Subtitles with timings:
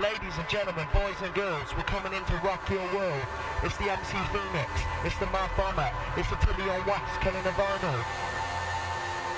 [0.00, 3.22] Ladies and gentlemen, boys and girls, we're coming into rock your world.
[3.62, 4.70] It's the MC Phoenix,
[5.04, 8.00] it's the Mark Bomber, it's the Tilly on Wax, Killing the Vinyl.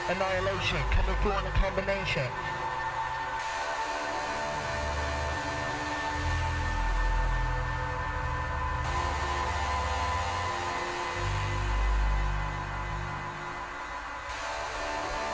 [0.09, 2.31] Annihilation, coming through on a combination.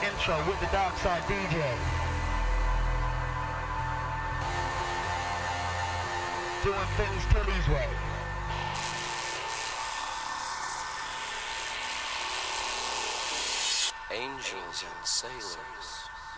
[0.01, 1.98] Intro with the Dark Side DJ.
[6.63, 7.87] doing things Philly's way.
[14.11, 15.55] Angels and sailors,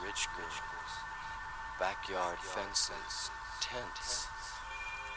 [0.06, 0.94] rich girls,
[1.80, 4.28] backyard fences, tents,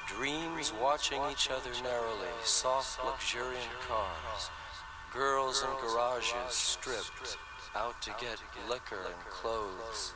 [0.07, 4.51] dreams watching each other narrowly, soft luxuriant cars,
[5.13, 7.37] girls in garages stripped,
[7.77, 8.39] out to get
[8.71, 10.15] liquor and clothes,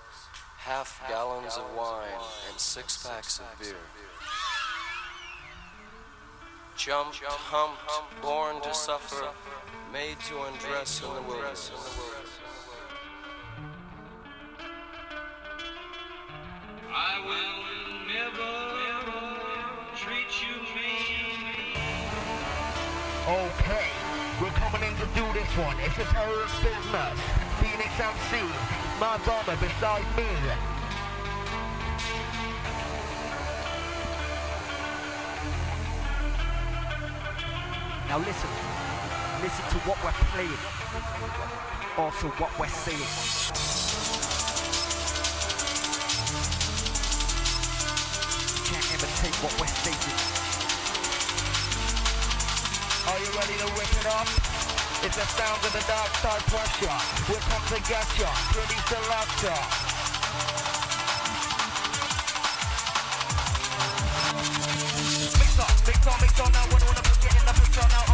[0.57, 2.09] half gallons of wine
[2.49, 3.77] and six packs of beer.
[6.79, 9.27] Jumped, humped, born to suffer,
[9.93, 11.73] made to undress in the wilderness.
[16.87, 17.59] I will
[18.07, 19.27] never, never
[19.99, 22.07] treat you mean.
[23.27, 23.91] Okay,
[24.41, 25.75] we're coming in to do this one.
[25.83, 27.19] It's a terrorist business.
[27.59, 28.39] Phoenix MC,
[29.03, 30.78] my bomber beside me.
[38.09, 38.49] Now listen,
[39.45, 40.49] listen to what we're playing,
[42.01, 43.05] also what we're saying.
[48.65, 50.17] Can't imitate what we're stating.
[53.13, 54.25] Are you ready to whip it up?
[55.05, 56.97] It's the sound of the dark side pressure.
[57.29, 59.53] We're pumped to get ya, release the.
[65.37, 67.18] Mix up, mix up, mix up, now one, one, one,
[67.79, 68.08] turn out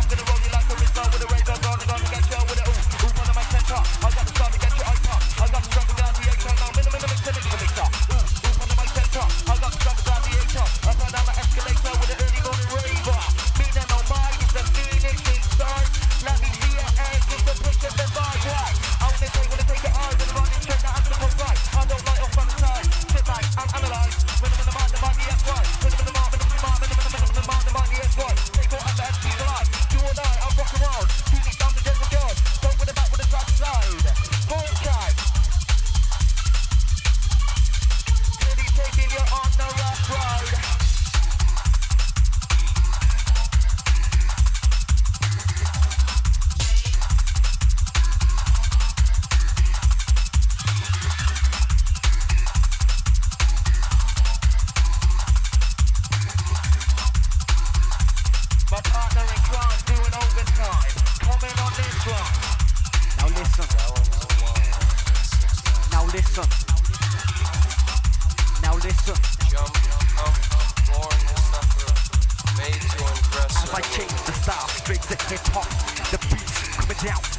[62.04, 62.10] Now
[63.28, 63.64] listen.
[65.90, 66.44] Now listen.
[68.60, 68.74] Now listen.
[68.74, 69.14] now listen.
[73.46, 75.66] As I change the style, straight to hip hop,
[76.10, 77.33] the beats coming down.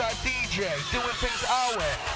[0.00, 2.15] our DJ doing things our way.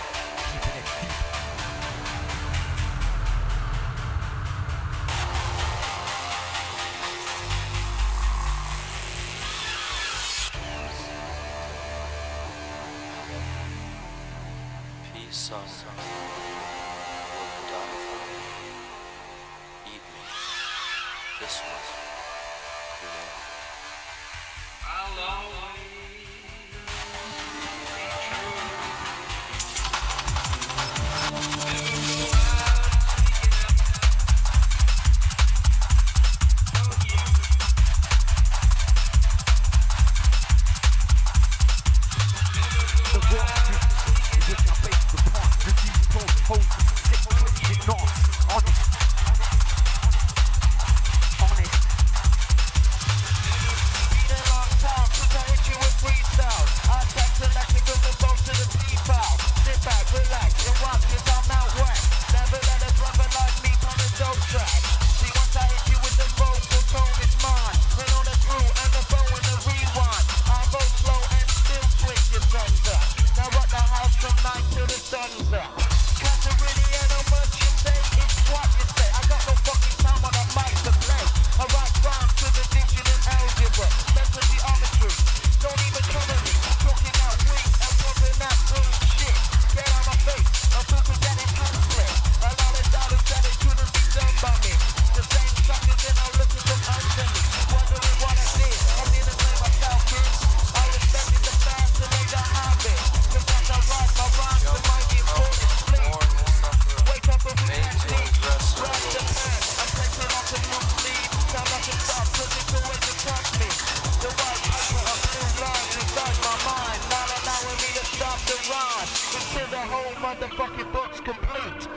[118.70, 121.88] rhyme until the whole motherfucking book's complete.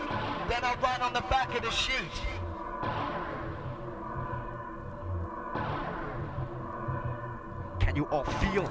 [0.50, 2.16] Then I write on the back of the sheet.
[7.80, 8.64] Can you all feel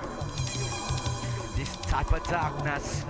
[1.57, 3.05] this type of darkness?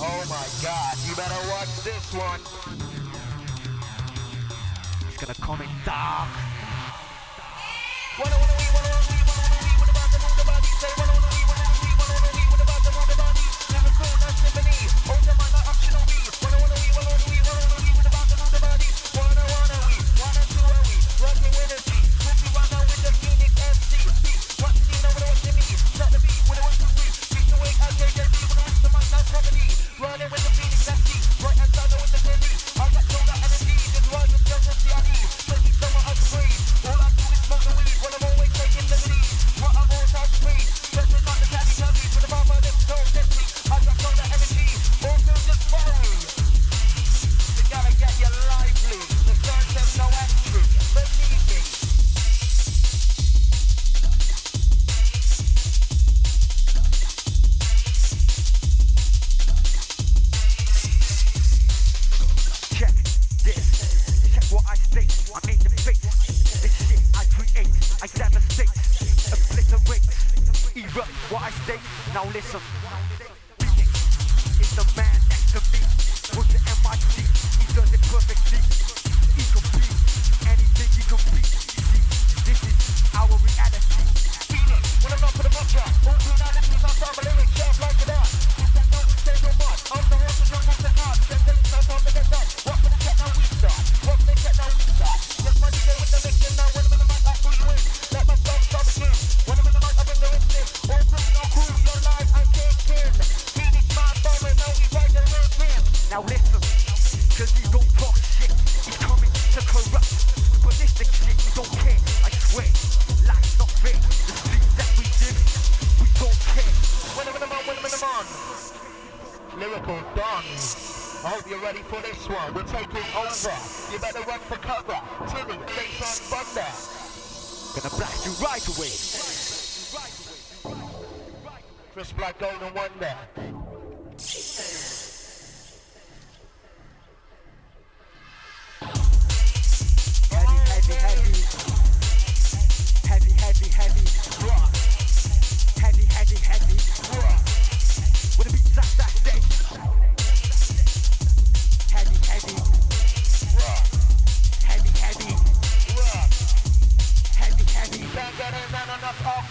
[0.00, 2.87] Oh my god, you better watch this one
[5.20, 6.28] gonna come in dark.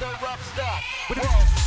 [0.07, 1.66] a rough start.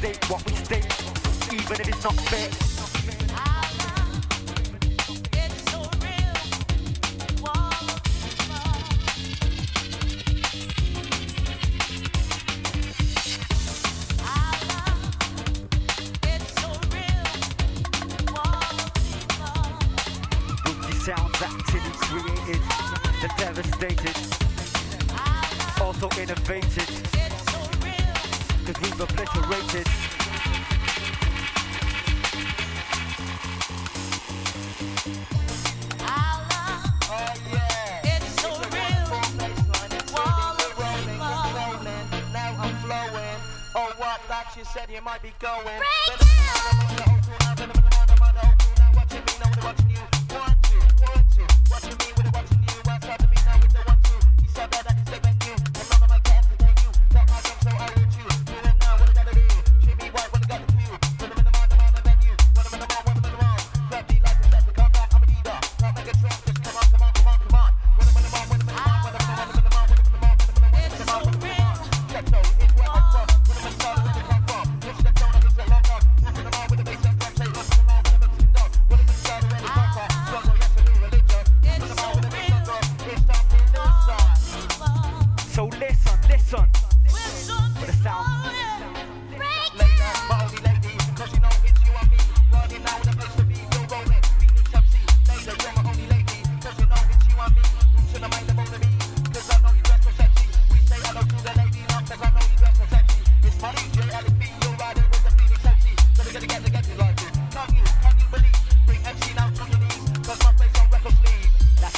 [0.00, 0.86] state what we state,
[1.52, 2.79] even if it's not fair.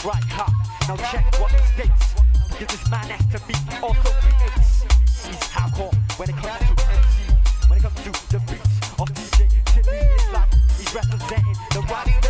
[0.05, 0.51] right cop.
[0.89, 2.15] Now check what states,
[2.51, 4.83] because this man has to be also creates.
[5.25, 9.49] He's hardcore when it comes to MC, when it comes to the beats of DJ.
[9.49, 12.22] To it's like he's representing the right.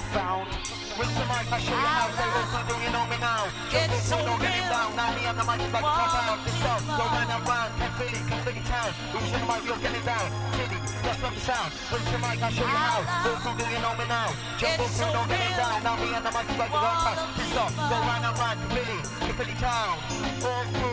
[0.00, 0.48] never found.
[0.98, 3.48] With some mic, I show you how they was living, you know me now.
[3.70, 4.26] Just it's so real.
[4.26, 6.38] Don't get down, now me and the mic, is about to pop out.
[6.44, 8.90] This out, go run around, can't fit it, can't fit it town.
[9.12, 10.26] Who's in the mic, you're getting down.
[10.56, 11.70] Kitty, that's not the sound.
[11.92, 13.00] With some mic, I show you how.
[13.24, 14.28] Little Google, you know me now.
[14.60, 16.80] Jump up, so don't get it down, now me and the mic, is about to
[16.80, 17.18] pop out.
[17.36, 19.96] This out, go run around, can't fit it, can't fit it town.
[20.44, 20.89] All through.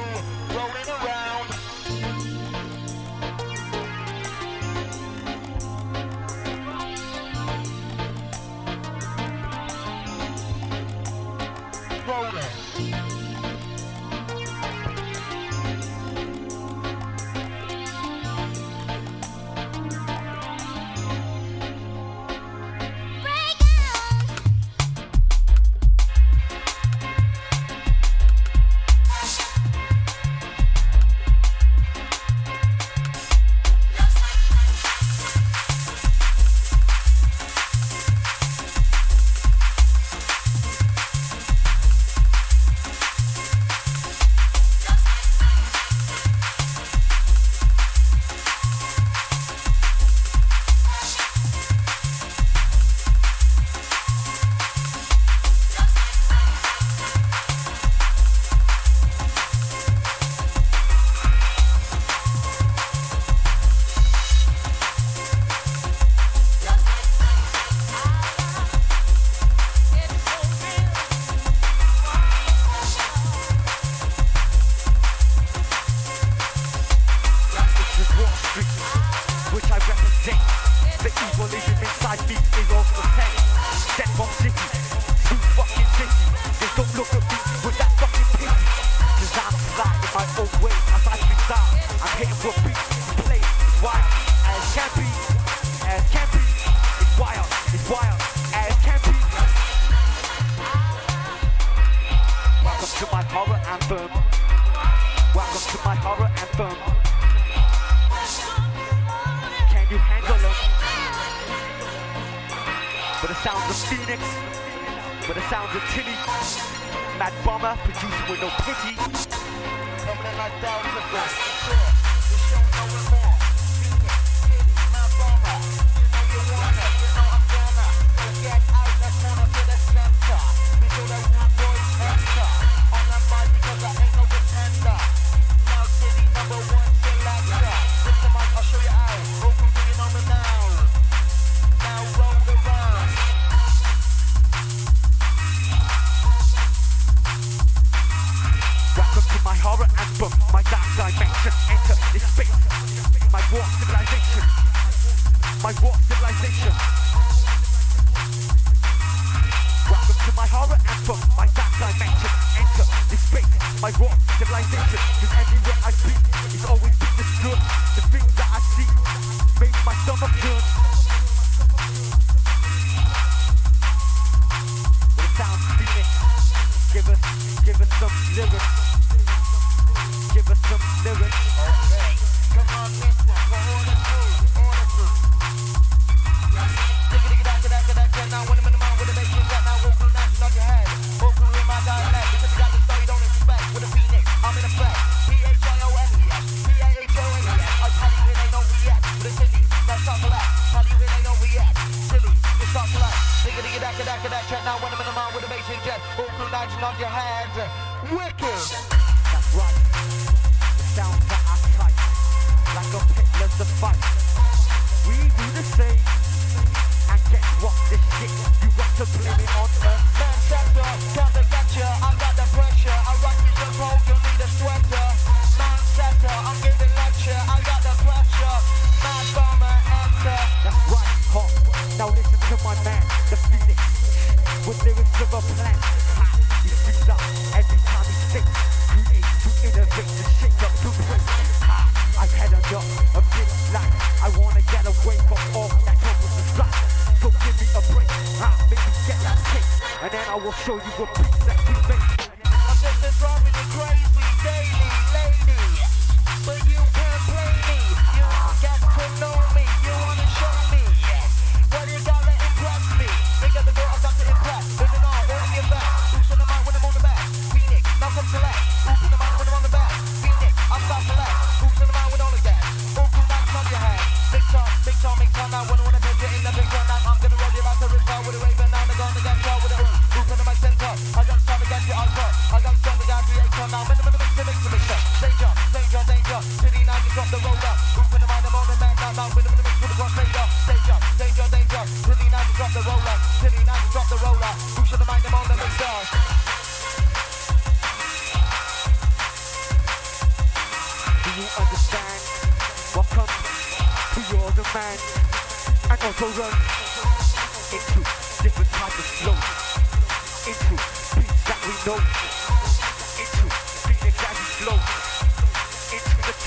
[208.12, 208.87] Wicked.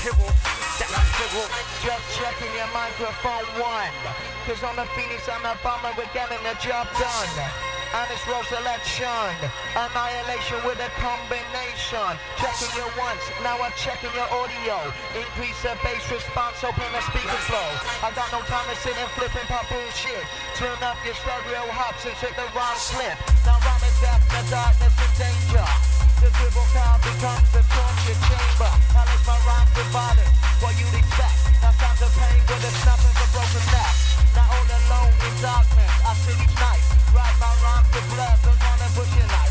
[0.01, 0.17] Just
[2.17, 3.93] checking your microphone one.
[4.49, 7.29] Cause on the Phoenix, I'm a bomber, we're getting the job done.
[7.93, 9.29] Annis road selection,
[9.77, 12.17] annihilation with a combination.
[12.41, 14.89] Checking your once, now I'm checking your audio.
[15.13, 17.69] Increase the bass response, open the speaker flow.
[18.01, 20.25] I got no time to sit and flip and pop bullshit.
[20.57, 23.21] Turn up your stereo hops and check the rhyme slip.
[23.45, 25.67] Now I'm in death, the darkness and danger.
[26.25, 28.90] The dribble car becomes the torture chamber
[29.27, 29.37] my
[29.91, 30.35] violence.
[30.61, 31.37] What you expect.
[32.01, 32.41] The pain
[33.29, 33.93] broken neck.
[34.33, 36.81] All alone in darkness, I see each night.
[37.13, 39.50] Write my rhymes to blood, but on a butcher.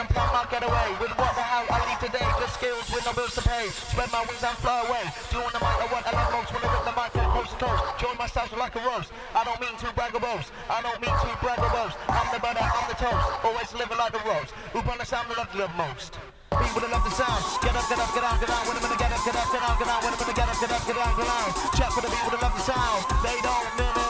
[0.00, 3.12] and plan my getaway With what the hell I need today The skills with no
[3.12, 5.86] bills to pay Spread my wings and fly away Do you want the mic I
[5.92, 8.52] what I love most Wanna rip the mic from coast to coast Join my styles
[8.56, 10.48] like a roast I don't mean to brag or boast.
[10.72, 11.96] I don't mean to brag or boast.
[12.08, 15.44] I'm the butter, I'm the toast Always living like a roast Upon the sound I
[15.44, 16.16] love the most
[16.50, 17.40] people that love the sound.
[17.62, 18.66] Get up, get up, get out, get out.
[18.66, 20.02] When I'm gonna get up, get up, get out, get out.
[20.02, 21.50] When I'm gonna get up, get up, get out, get out.
[21.78, 23.00] Check for the people that love the sound.
[23.22, 24.09] They don't minute.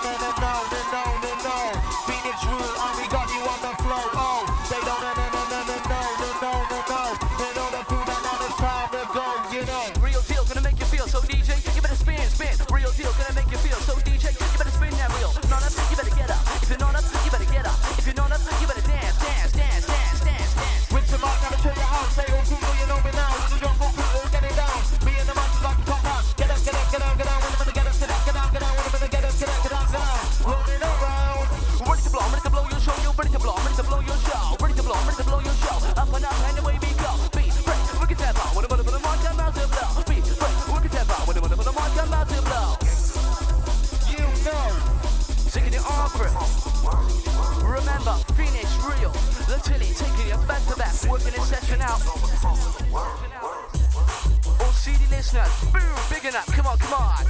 [56.31, 56.47] it up.
[56.47, 57.25] Come on, come on.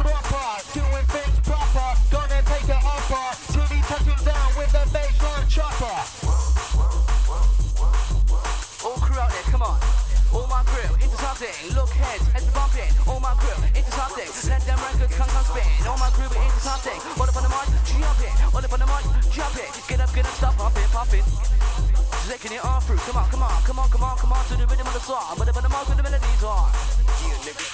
[0.00, 1.88] Proper, doing things proper.
[2.08, 3.28] Gonna take it upper.
[3.52, 5.98] Tilly touching down with the baseline chopper.
[8.84, 9.76] All crew out there, come on.
[10.32, 11.52] All my crew into something.
[11.76, 12.88] Look heads, heads bumping.
[13.04, 14.28] All my crew into something.
[14.48, 15.68] Let them records come, come spin.
[15.84, 16.98] All my crew into something.
[17.20, 18.32] All up on the mic, jump it.
[18.48, 19.68] All up on the mic, jump it.
[19.88, 21.24] Get up, get up, stop pumping, pumping
[22.28, 22.96] licking it on through.
[22.96, 25.00] Come on, come on, come on, come on, come on to the rhythm of the
[25.00, 25.34] song.
[25.36, 26.70] But the, but the mic with the melodies are.
[27.22, 27.73] Yeah, nigga.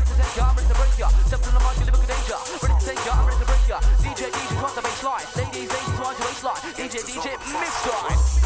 [7.53, 8.40] Mixline.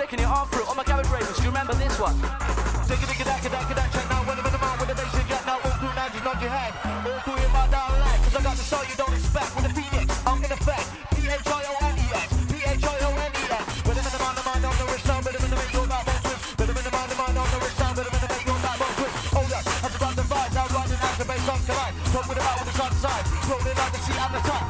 [0.00, 0.64] Taking it all through.
[0.64, 2.16] on my garage ravens, do you remember this one?
[2.88, 4.24] Take a digga dack, dack, dack, check now.
[4.24, 6.24] When I'm in the mouth with the bass and jack now, all through now, just
[6.24, 6.72] nod your head.
[7.04, 9.52] All through your mouth down like, cause I got the soul you don't expect.
[9.60, 10.88] With the Phoenix, I'm in effect.
[11.20, 13.64] P-H-I-O-N-E-X, P-H-I-O-N-E-X.
[13.84, 15.58] But I'm in the mind, the mind, on the wrist, down, but I'm in the
[15.60, 16.48] make your back bone twist.
[16.48, 18.22] Oh, but I'm in the mind, the mind, on the wrist, down, but I'm in
[18.24, 19.16] the make your back bone twist.
[19.36, 21.92] Hold up, I just grab the vibe, now riding out the bass on command.
[22.08, 23.24] Talk with the back with the side to side.
[23.52, 24.69] Rolling like the seat at the top.